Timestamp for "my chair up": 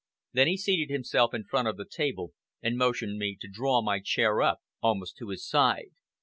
3.83-4.61